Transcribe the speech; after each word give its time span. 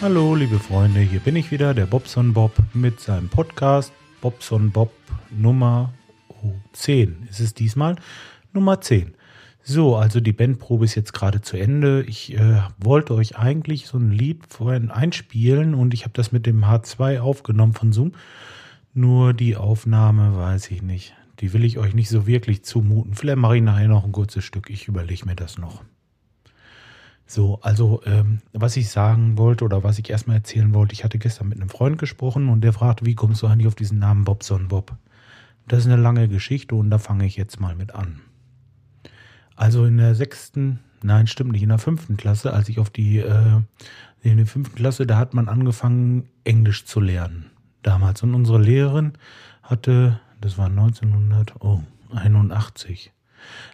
Hallo, 0.00 0.34
liebe 0.34 0.58
Freunde, 0.58 1.00
hier 1.00 1.20
bin 1.20 1.36
ich 1.36 1.50
wieder, 1.50 1.74
der 1.74 1.86
Bobson 1.86 2.32
Bob 2.32 2.52
mit 2.74 3.00
seinem 3.00 3.28
Podcast 3.28 3.92
Bobson 4.20 4.70
Bob 4.70 4.92
Nummer 5.30 5.92
10. 6.72 7.28
Ist 7.30 7.40
es 7.40 7.54
diesmal 7.54 7.96
Nummer 8.52 8.80
10. 8.80 9.14
So, 9.62 9.96
also 9.96 10.20
die 10.20 10.32
Bandprobe 10.32 10.84
ist 10.84 10.96
jetzt 10.96 11.12
gerade 11.12 11.40
zu 11.40 11.56
Ende. 11.56 12.02
Ich 12.02 12.36
äh, 12.36 12.62
wollte 12.78 13.14
euch 13.14 13.36
eigentlich 13.36 13.86
so 13.86 13.96
ein 13.98 14.10
Lied 14.10 14.44
vorhin 14.48 14.90
einspielen 14.90 15.74
und 15.74 15.94
ich 15.94 16.02
habe 16.02 16.14
das 16.14 16.32
mit 16.32 16.46
dem 16.46 16.64
H2 16.64 17.20
aufgenommen 17.20 17.72
von 17.72 17.92
Zoom. 17.92 18.12
Nur 18.92 19.34
die 19.34 19.56
Aufnahme 19.56 20.36
weiß 20.36 20.70
ich 20.72 20.82
nicht. 20.82 21.14
Die 21.38 21.52
will 21.52 21.64
ich 21.64 21.78
euch 21.78 21.94
nicht 21.94 22.08
so 22.08 22.26
wirklich 22.26 22.64
zumuten. 22.64 23.14
Vielleicht 23.14 23.38
mache 23.38 23.56
ich 23.56 23.62
nachher 23.62 23.88
noch 23.88 24.04
ein 24.04 24.12
kurzes 24.12 24.44
Stück. 24.44 24.68
Ich 24.68 24.88
überlege 24.88 25.26
mir 25.26 25.36
das 25.36 25.58
noch. 25.58 25.82
So, 27.32 27.58
also 27.62 28.02
ähm, 28.04 28.42
was 28.52 28.76
ich 28.76 28.90
sagen 28.90 29.38
wollte 29.38 29.64
oder 29.64 29.82
was 29.82 29.98
ich 29.98 30.10
erstmal 30.10 30.36
erzählen 30.36 30.74
wollte, 30.74 30.92
ich 30.92 31.02
hatte 31.02 31.18
gestern 31.18 31.48
mit 31.48 31.58
einem 31.58 31.70
Freund 31.70 31.96
gesprochen 31.96 32.50
und 32.50 32.60
der 32.60 32.74
fragte, 32.74 33.06
wie 33.06 33.14
kommst 33.14 33.40
du 33.40 33.46
eigentlich 33.46 33.68
auf 33.68 33.74
diesen 33.74 33.98
Namen 33.98 34.26
Bobson 34.26 34.68
Bob? 34.68 34.94
Das 35.66 35.78
ist 35.78 35.86
eine 35.86 35.96
lange 35.96 36.28
Geschichte 36.28 36.74
und 36.74 36.90
da 36.90 36.98
fange 36.98 37.24
ich 37.24 37.38
jetzt 37.38 37.58
mal 37.58 37.74
mit 37.74 37.94
an. 37.94 38.20
Also 39.56 39.86
in 39.86 39.96
der 39.96 40.14
sechsten, 40.14 40.80
nein, 41.02 41.26
stimmt 41.26 41.52
nicht, 41.52 41.62
in 41.62 41.70
der 41.70 41.78
fünften 41.78 42.18
Klasse, 42.18 42.52
als 42.52 42.68
ich 42.68 42.78
auf 42.78 42.90
die, 42.90 43.20
äh, 43.20 43.62
in 44.20 44.36
der 44.36 44.46
fünften 44.46 44.76
Klasse, 44.76 45.06
da 45.06 45.16
hat 45.16 45.32
man 45.32 45.48
angefangen, 45.48 46.28
Englisch 46.44 46.84
zu 46.84 47.00
lernen. 47.00 47.46
Damals. 47.82 48.22
Und 48.22 48.34
unsere 48.34 48.60
Lehrerin 48.60 49.14
hatte, 49.62 50.20
das 50.42 50.58
war 50.58 50.66
1981, 50.66 53.10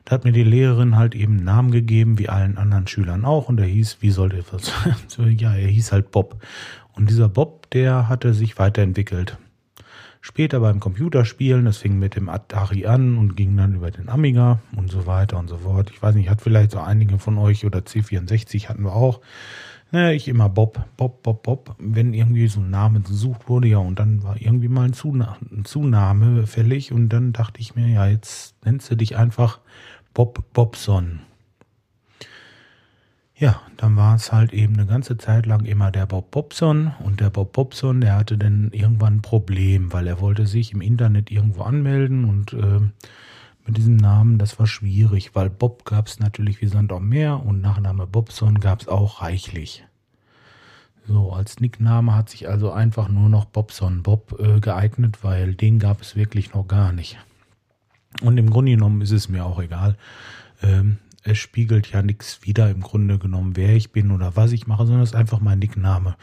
da 0.04 0.14
hat 0.14 0.24
mir 0.24 0.32
die 0.32 0.44
Lehrerin 0.44 0.96
halt 0.96 1.14
eben 1.14 1.36
einen 1.36 1.44
Namen 1.44 1.70
gegeben, 1.70 2.18
wie 2.18 2.28
allen 2.28 2.58
anderen 2.58 2.86
Schülern 2.86 3.24
auch. 3.24 3.48
Und 3.48 3.60
er 3.60 3.66
hieß, 3.66 3.98
wie 4.00 4.10
sollte 4.10 4.42
was? 4.50 4.72
ja, 5.36 5.54
er 5.54 5.68
hieß 5.68 5.92
halt 5.92 6.10
Bob. 6.10 6.42
Und 6.94 7.10
dieser 7.10 7.28
Bob, 7.28 7.70
der 7.70 8.08
hatte 8.08 8.34
sich 8.34 8.58
weiterentwickelt. 8.58 9.38
Später 10.20 10.60
beim 10.60 10.80
Computerspielen, 10.80 11.64
das 11.64 11.78
fing 11.78 11.98
mit 11.98 12.16
dem 12.16 12.28
Atari 12.28 12.86
an 12.86 13.18
und 13.18 13.36
ging 13.36 13.56
dann 13.56 13.76
über 13.76 13.90
den 13.90 14.08
Amiga 14.08 14.58
und 14.76 14.90
so 14.90 15.06
weiter 15.06 15.38
und 15.38 15.48
so 15.48 15.58
fort. 15.58 15.90
Ich 15.90 16.02
weiß 16.02 16.16
nicht, 16.16 16.28
hat 16.28 16.42
vielleicht 16.42 16.72
so 16.72 16.80
einige 16.80 17.18
von 17.18 17.38
euch 17.38 17.64
oder 17.64 17.78
C64 17.80 18.68
hatten 18.68 18.82
wir 18.82 18.92
auch. 18.92 19.20
Naja, 19.90 20.12
ich 20.12 20.28
immer 20.28 20.50
Bob, 20.50 20.84
Bob, 20.96 21.22
Bob, 21.22 21.42
Bob. 21.42 21.74
Wenn 21.78 22.12
irgendwie 22.12 22.48
so 22.48 22.60
ein 22.60 22.70
Name 22.70 23.00
gesucht 23.00 23.48
wurde, 23.48 23.68
ja, 23.68 23.78
und 23.78 23.98
dann 23.98 24.22
war 24.22 24.40
irgendwie 24.40 24.68
mal 24.68 24.84
ein, 24.84 24.92
Zuna 24.92 25.38
ein 25.50 25.64
Zunahme 25.64 26.46
fällig 26.46 26.92
und 26.92 27.08
dann 27.08 27.32
dachte 27.32 27.60
ich 27.60 27.74
mir, 27.74 27.88
ja, 27.88 28.06
jetzt 28.06 28.54
nennst 28.64 28.90
du 28.90 28.96
dich 28.96 29.16
einfach 29.16 29.60
Bob 30.12 30.44
Bobson. 30.52 31.20
Ja, 33.34 33.62
dann 33.76 33.96
war 33.96 34.16
es 34.16 34.32
halt 34.32 34.52
eben 34.52 34.74
eine 34.74 34.86
ganze 34.86 35.16
Zeit 35.16 35.46
lang 35.46 35.64
immer 35.64 35.92
der 35.92 36.06
Bob 36.06 36.32
Bobson 36.32 36.92
und 37.04 37.20
der 37.20 37.30
Bob 37.30 37.52
Bobson, 37.52 38.00
der 38.00 38.16
hatte 38.16 38.36
dann 38.36 38.70
irgendwann 38.72 39.18
ein 39.18 39.22
Problem, 39.22 39.92
weil 39.92 40.08
er 40.08 40.20
wollte 40.20 40.46
sich 40.46 40.72
im 40.72 40.80
Internet 40.80 41.30
irgendwo 41.30 41.62
anmelden 41.62 42.24
und 42.24 42.52
äh, 42.52 42.80
mit 43.68 43.76
diesem 43.76 43.96
Namen, 43.96 44.38
das 44.38 44.58
war 44.58 44.66
schwierig, 44.66 45.34
weil 45.34 45.50
Bob 45.50 45.84
gab 45.84 46.06
es 46.06 46.20
natürlich 46.20 46.62
wie 46.62 46.66
Sand 46.66 46.90
am 46.90 47.08
Meer 47.10 47.44
und 47.44 47.60
Nachname 47.60 48.06
Bobson 48.06 48.60
gab 48.60 48.80
es 48.80 48.88
auch 48.88 49.20
reichlich. 49.20 49.84
So, 51.06 51.32
als 51.32 51.60
Nickname 51.60 52.14
hat 52.14 52.30
sich 52.30 52.48
also 52.48 52.70
einfach 52.72 53.10
nur 53.10 53.28
noch 53.28 53.44
Bobson 53.44 54.02
Bob 54.02 54.40
äh, 54.40 54.60
geeignet, 54.60 55.18
weil 55.22 55.54
den 55.54 55.78
gab 55.78 56.00
es 56.00 56.16
wirklich 56.16 56.54
noch 56.54 56.66
gar 56.66 56.92
nicht. 56.92 57.18
Und 58.22 58.38
im 58.38 58.48
Grunde 58.48 58.72
genommen 58.72 59.02
ist 59.02 59.12
es 59.12 59.28
mir 59.28 59.44
auch 59.44 59.60
egal. 59.60 59.96
Ähm, 60.62 60.96
es 61.22 61.36
spiegelt 61.36 61.90
ja 61.92 62.00
nichts 62.00 62.40
wieder 62.42 62.70
im 62.70 62.80
Grunde 62.80 63.18
genommen, 63.18 63.54
wer 63.54 63.76
ich 63.76 63.92
bin 63.92 64.10
oder 64.12 64.34
was 64.34 64.52
ich 64.52 64.66
mache, 64.66 64.86
sondern 64.86 65.02
es 65.02 65.10
ist 65.10 65.16
einfach 65.16 65.40
mein 65.40 65.58
Nickname. 65.58 66.16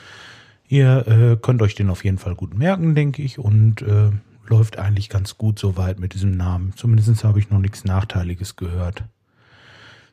Ihr 0.68 1.08
äh, 1.08 1.38
könnt 1.40 1.62
euch 1.62 1.76
den 1.76 1.92
auf 1.92 2.04
jeden 2.04 2.18
Fall 2.18 2.34
gut 2.34 2.58
merken, 2.58 2.96
denke 2.96 3.22
ich, 3.22 3.38
und 3.38 3.84
äh, 3.84 4.10
läuft 4.48 4.78
eigentlich 4.78 5.10
ganz 5.10 5.38
gut 5.38 5.60
soweit 5.60 6.00
mit 6.00 6.14
diesem 6.14 6.32
Namen. 6.32 6.74
Zumindest 6.76 7.24
habe 7.24 7.40
ich 7.40 7.50
noch 7.50 7.60
nichts 7.60 7.84
Nachteiliges 7.84 8.56
gehört. 8.56 9.04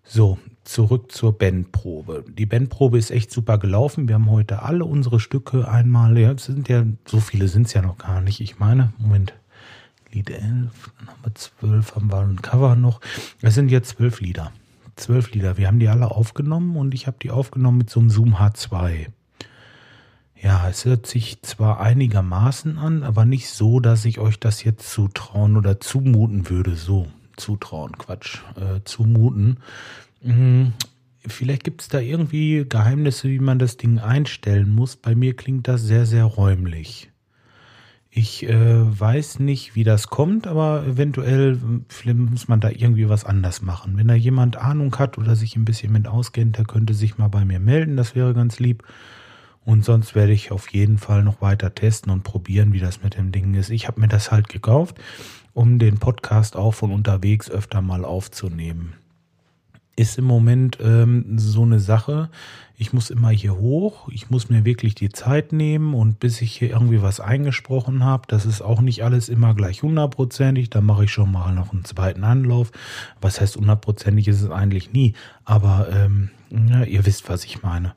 So, 0.04 0.38
zurück 0.65 1.12
zur 1.12 1.38
Bandprobe. 1.38 2.25
Die 2.28 2.47
Bandprobe 2.47 2.98
ist 2.98 3.10
echt 3.10 3.31
super 3.31 3.59
gelaufen. 3.59 4.09
Wir 4.09 4.16
haben 4.16 4.31
heute 4.31 4.62
alle 4.62 4.84
unsere 4.84 5.20
Stücke 5.20 5.69
einmal, 5.69 6.19
ja, 6.19 6.37
sind 6.37 6.69
ja, 6.69 6.84
so 7.06 7.20
viele 7.20 7.48
sind 7.48 7.66
es 7.69 7.75
ja 7.75 7.82
noch 7.82 7.98
gar 7.98 8.20
nicht. 8.20 8.41
Ich 8.41 8.59
meine, 8.59 8.93
Moment, 8.98 9.34
Lied 10.10 10.31
11, 10.31 10.41
dann 10.43 11.09
haben 11.09 11.20
wir 11.22 11.34
12, 11.34 11.94
haben 11.94 12.10
wir 12.10 12.19
ein 12.20 12.43
Cover 12.43 12.75
noch. 12.75 13.00
Es 13.43 13.54
sind 13.54 13.70
jetzt 13.70 13.91
zwölf 13.91 14.20
Lieder 14.20 14.53
zwölf 14.97 15.32
Lieder. 15.32 15.56
Wir 15.56 15.66
haben 15.66 15.78
die 15.78 15.88
alle 15.88 16.10
aufgenommen 16.10 16.76
und 16.76 16.94
ich 16.94 17.06
habe 17.06 17.16
die 17.20 17.31
aufgenommen 17.31 17.78
mit 17.78 17.91
so 17.91 18.00
einem 18.00 18.10
Zoom 18.10 18.37
H2. 18.37 19.06
Ja, 20.42 20.69
es 20.69 20.84
hört 20.84 21.06
sich 21.06 21.41
zwar 21.42 21.80
einigermaßen 21.80 22.76
an, 22.76 23.04
aber 23.04 23.25
nicht 23.25 23.48
so, 23.48 23.78
dass 23.78 24.04
ich 24.04 24.19
euch 24.19 24.41
das 24.41 24.64
jetzt 24.64 24.91
zutrauen 24.91 25.56
oder 25.56 25.78
zumuten 25.78 26.50
würde. 26.50 26.75
So, 26.75 27.06
zutrauen, 27.36 27.97
Quatsch, 27.97 28.41
äh, 28.56 28.81
zumuten. 28.84 29.58
Hm, 30.20 30.72
vielleicht 31.25 31.62
gibt 31.62 31.82
es 31.82 31.88
da 31.88 32.00
irgendwie 32.00 32.66
Geheimnisse, 32.69 33.28
wie 33.28 33.38
man 33.38 33.60
das 33.60 33.76
Ding 33.76 34.00
einstellen 34.00 34.75
muss. 34.75 34.97
Bei 34.97 35.14
mir 35.14 35.36
klingt 35.36 35.69
das 35.69 35.82
sehr, 35.82 36.06
sehr 36.06 36.25
räumlich. 36.25 37.12
Ich 38.10 38.47
äh, 38.48 39.00
weiß 39.00 39.38
nicht, 39.38 39.76
wie 39.76 39.84
das 39.84 40.08
kommt, 40.08 40.48
aber 40.48 40.84
eventuell 40.84 41.56
muss 42.14 42.48
man 42.48 42.60
da 42.60 42.69
irgendwie 42.69 43.08
was 43.08 43.25
anders 43.25 43.62
machen. 43.62 43.97
Wenn 43.97 44.08
da 44.08 44.14
jemand 44.14 44.56
Ahnung 44.56 44.98
hat 44.98 45.19
oder 45.19 45.36
sich 45.36 45.54
ein 45.54 45.64
bisschen 45.64 45.92
mit 45.92 46.08
auskennt, 46.08 46.58
der 46.58 46.64
könnte 46.64 46.94
sich 46.94 47.16
mal 47.16 47.28
bei 47.28 47.44
mir 47.44 47.60
melden. 47.60 47.97
Das 47.97 48.16
wäre 48.16 48.34
ganz 48.34 48.58
lieb. 48.58 48.82
Und 49.64 49.84
sonst 49.84 50.14
werde 50.14 50.32
ich 50.32 50.50
auf 50.50 50.72
jeden 50.72 50.98
Fall 50.98 51.22
noch 51.22 51.40
weiter 51.40 51.74
testen 51.74 52.12
und 52.12 52.24
probieren, 52.24 52.72
wie 52.72 52.80
das 52.80 53.02
mit 53.02 53.16
dem 53.16 53.32
Ding 53.32 53.54
ist. 53.54 53.70
Ich 53.70 53.86
habe 53.86 54.00
mir 54.00 54.08
das 54.08 54.32
halt 54.32 54.48
gekauft, 54.48 54.98
um 55.54 55.78
den 55.78 55.98
Podcast 55.98 56.56
auch 56.56 56.72
von 56.72 56.92
unterwegs 56.92 57.50
öfter 57.50 57.80
mal 57.80 58.04
aufzunehmen 58.04 58.94
ist 59.96 60.18
im 60.18 60.24
Moment 60.24 60.78
ähm, 60.80 61.38
so 61.38 61.62
eine 61.62 61.78
Sache. 61.78 62.30
Ich 62.78 62.92
muss 62.92 63.10
immer 63.10 63.30
hier 63.30 63.56
hoch, 63.56 64.08
ich 64.10 64.30
muss 64.30 64.48
mir 64.48 64.64
wirklich 64.64 64.94
die 64.94 65.10
Zeit 65.10 65.52
nehmen 65.52 65.94
und 65.94 66.18
bis 66.18 66.40
ich 66.40 66.52
hier 66.56 66.70
irgendwie 66.70 67.02
was 67.02 67.20
eingesprochen 67.20 68.02
habe, 68.02 68.24
das 68.26 68.46
ist 68.46 68.62
auch 68.62 68.80
nicht 68.80 69.04
alles 69.04 69.28
immer 69.28 69.54
gleich 69.54 69.82
hundertprozentig. 69.82 70.70
Da 70.70 70.80
mache 70.80 71.04
ich 71.04 71.12
schon 71.12 71.30
mal 71.30 71.54
noch 71.54 71.72
einen 71.72 71.84
zweiten 71.84 72.24
Anlauf. 72.24 72.72
Was 73.20 73.40
heißt 73.40 73.56
hundertprozentig 73.56 74.26
ist 74.28 74.42
es 74.42 74.50
eigentlich 74.50 74.92
nie, 74.92 75.14
aber 75.44 75.88
ähm, 75.92 76.30
ja, 76.50 76.82
ihr 76.84 77.06
wisst, 77.06 77.28
was 77.28 77.44
ich 77.44 77.62
meine. 77.62 77.94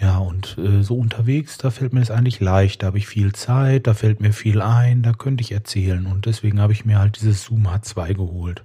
Ja, 0.00 0.18
und 0.18 0.56
äh, 0.58 0.82
so 0.82 0.96
unterwegs, 0.96 1.58
da 1.58 1.70
fällt 1.70 1.92
mir 1.92 2.00
das 2.00 2.10
eigentlich 2.10 2.40
leicht. 2.40 2.82
Da 2.82 2.88
habe 2.88 2.98
ich 2.98 3.06
viel 3.06 3.32
Zeit, 3.32 3.86
da 3.86 3.94
fällt 3.94 4.20
mir 4.20 4.32
viel 4.32 4.62
ein, 4.62 5.02
da 5.02 5.12
könnte 5.12 5.42
ich 5.42 5.52
erzählen. 5.52 6.06
Und 6.06 6.26
deswegen 6.26 6.60
habe 6.60 6.72
ich 6.72 6.84
mir 6.84 6.98
halt 6.98 7.20
dieses 7.20 7.44
Zoom 7.44 7.66
H2 7.66 8.14
geholt 8.14 8.64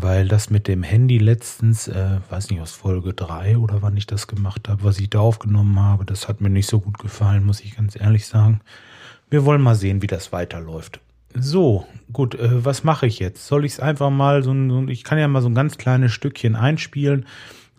weil 0.00 0.28
das 0.28 0.50
mit 0.50 0.68
dem 0.68 0.82
Handy 0.82 1.18
letztens, 1.18 1.88
äh, 1.88 2.18
weiß 2.28 2.50
nicht, 2.50 2.60
aus 2.60 2.72
Folge 2.72 3.14
3 3.14 3.58
oder 3.58 3.82
wann 3.82 3.96
ich 3.96 4.06
das 4.06 4.26
gemacht 4.26 4.68
habe, 4.68 4.84
was 4.84 4.98
ich 4.98 5.10
da 5.10 5.20
aufgenommen 5.20 5.78
habe, 5.80 6.04
das 6.04 6.28
hat 6.28 6.40
mir 6.40 6.50
nicht 6.50 6.68
so 6.68 6.80
gut 6.80 6.98
gefallen, 6.98 7.44
muss 7.44 7.60
ich 7.60 7.76
ganz 7.76 7.98
ehrlich 7.98 8.26
sagen. 8.26 8.60
Wir 9.30 9.44
wollen 9.44 9.62
mal 9.62 9.74
sehen, 9.74 10.02
wie 10.02 10.06
das 10.06 10.32
weiterläuft. 10.32 11.00
So, 11.34 11.86
gut, 12.12 12.34
äh, 12.34 12.64
was 12.64 12.84
mache 12.84 13.06
ich 13.06 13.18
jetzt? 13.18 13.46
Soll 13.46 13.64
ich 13.64 13.72
es 13.72 13.80
einfach 13.80 14.10
mal 14.10 14.42
so 14.42 14.52
ein, 14.52 14.88
ich 14.88 15.04
kann 15.04 15.18
ja 15.18 15.28
mal 15.28 15.42
so 15.42 15.48
ein 15.48 15.54
ganz 15.54 15.76
kleines 15.76 16.12
Stückchen 16.12 16.56
einspielen 16.56 17.26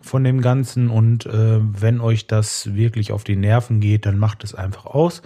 von 0.08 0.24
dem 0.24 0.40
Ganzen 0.40 0.90
und 0.90 1.26
äh, 1.26 1.60
wenn 1.60 2.00
euch 2.00 2.26
das 2.26 2.74
wirklich 2.74 3.12
auf 3.12 3.24
die 3.24 3.36
Nerven 3.36 3.80
geht, 3.80 4.06
dann 4.06 4.18
macht 4.18 4.42
es 4.42 4.54
einfach 4.54 4.86
aus 4.86 5.22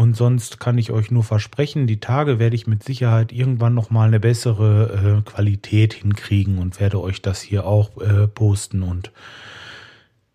und 0.00 0.16
sonst 0.16 0.58
kann 0.58 0.78
ich 0.78 0.92
euch 0.92 1.10
nur 1.10 1.24
versprechen, 1.24 1.86
die 1.86 2.00
Tage 2.00 2.38
werde 2.38 2.56
ich 2.56 2.66
mit 2.66 2.82
Sicherheit 2.82 3.32
irgendwann 3.32 3.74
nochmal 3.74 4.08
eine 4.08 4.18
bessere 4.18 5.18
äh, 5.18 5.30
Qualität 5.30 5.92
hinkriegen 5.92 6.56
und 6.56 6.80
werde 6.80 7.02
euch 7.02 7.20
das 7.20 7.42
hier 7.42 7.66
auch 7.66 8.00
äh, 8.00 8.26
posten. 8.26 8.82
Und 8.82 9.12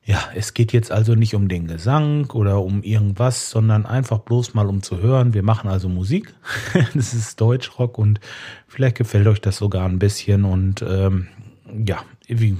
ja, 0.04 0.19
es 0.36 0.54
geht 0.54 0.72
jetzt 0.72 0.92
also 0.92 1.16
nicht 1.16 1.34
um 1.34 1.48
den 1.48 1.66
Gesang 1.66 2.30
oder 2.30 2.62
um 2.62 2.84
irgendwas, 2.84 3.50
sondern 3.50 3.88
einfach 3.88 4.19
bloß 4.19 4.54
mal 4.54 4.68
um 4.68 4.84
zu 4.84 5.00
hören. 5.00 5.34
Wir 5.34 5.42
machen 5.42 5.68
also 5.68 5.90
Musik. 5.90 6.36
das 6.94 7.16
ist 7.16 7.42
Deutschrock 7.42 7.98
und 7.98 8.19
vielleicht 8.68 8.98
gefällt 8.98 9.25
euch 9.25 9.42
das 9.42 9.58
sogar 9.58 9.90
ein 9.90 9.98
bisschen. 9.98 10.46
Und 10.46 10.84
ähm, 10.88 11.28
ja, 11.88 12.04
wie, 12.27 12.57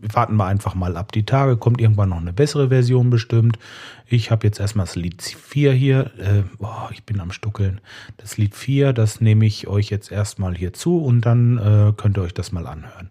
warten 0.00 0.36
wir 0.36 0.46
einfach 0.46 0.74
mal 0.74 0.96
ab. 0.96 1.12
Die 1.12 1.24
Tage 1.24 1.56
kommt 1.56 1.80
irgendwann 1.80 2.10
noch 2.10 2.20
eine 2.20 2.32
bessere 2.32 2.68
Version 2.68 3.10
bestimmt. 3.10 3.58
Ich 4.06 4.30
habe 4.30 4.46
jetzt 4.46 4.60
erstmal 4.60 4.86
das 4.86 4.96
Lied 4.96 5.22
4 5.22 5.72
hier. 5.72 6.10
Äh, 6.18 6.42
boah, 6.58 6.90
ich 6.92 7.04
bin 7.04 7.20
am 7.20 7.32
Stuckeln. 7.32 7.80
Das 8.16 8.36
Lied 8.36 8.54
4, 8.54 8.92
das 8.92 9.20
nehme 9.20 9.46
ich 9.46 9.66
euch 9.66 9.90
jetzt 9.90 10.12
erstmal 10.12 10.54
hier 10.54 10.72
zu 10.72 10.98
und 10.98 11.22
dann 11.22 11.58
äh, 11.58 11.92
könnt 11.96 12.18
ihr 12.18 12.22
euch 12.22 12.34
das 12.34 12.52
mal 12.52 12.66
anhören. 12.66 13.10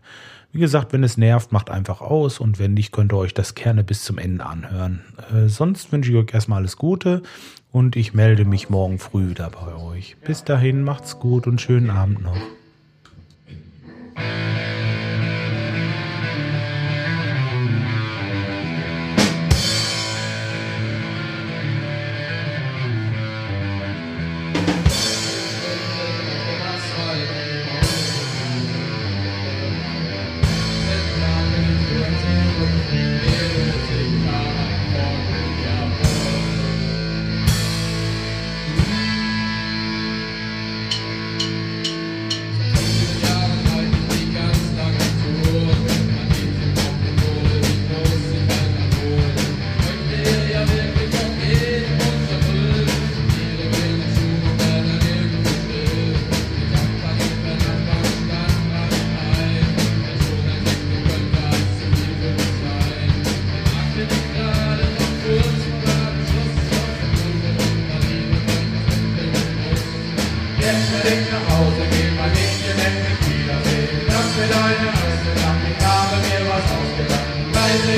Wie 0.51 0.59
gesagt, 0.59 0.93
wenn 0.93 1.03
es 1.03 1.17
nervt, 1.17 1.51
macht 1.51 1.69
einfach 1.69 1.99
aus 1.99 2.39
und 2.39 2.59
wenn 2.59 2.75
nicht, 2.75 2.93
könnt 2.93 3.11
ihr 3.11 3.17
euch 3.17 3.33
das 3.33 3.55
gerne 3.55 3.83
bis 3.83 4.03
zum 4.03 4.17
Ende 4.17 4.45
anhören. 4.45 5.01
Äh, 5.33 5.49
sonst 5.49 5.91
wünsche 5.91 6.11
ich 6.11 6.17
euch 6.17 6.33
erstmal 6.33 6.59
alles 6.59 6.77
Gute 6.77 7.23
und 7.73 7.97
ich 7.97 8.13
melde 8.13 8.45
mich 8.45 8.69
morgen 8.69 8.99
früh 8.99 9.31
wieder 9.31 9.49
bei 9.49 9.75
euch. 9.75 10.15
Bis 10.23 10.45
dahin, 10.45 10.83
macht's 10.83 11.19
gut 11.19 11.45
und 11.45 11.59
schönen 11.59 11.89
Abend 11.89 12.23
noch. 12.23 12.37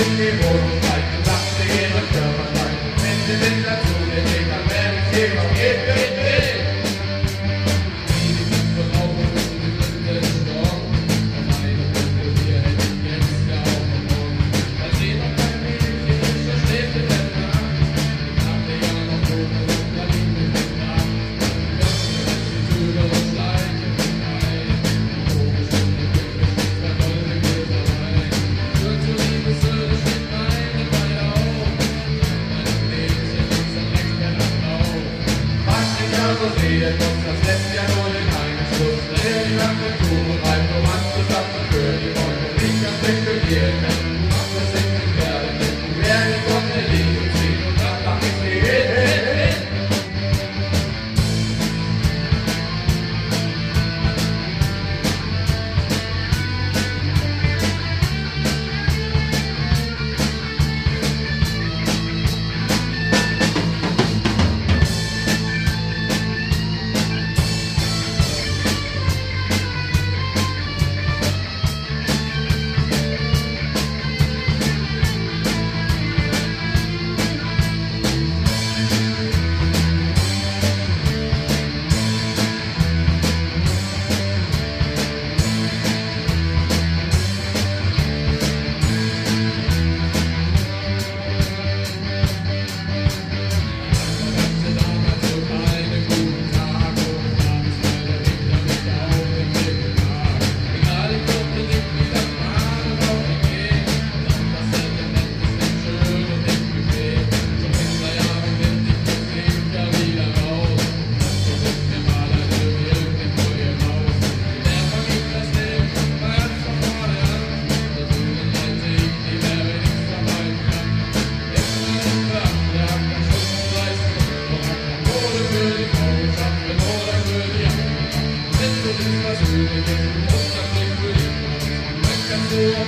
Give 0.07 0.19
me 0.19 0.41
more 0.41 0.53
light. 0.83 1.26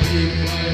you. 0.07 0.68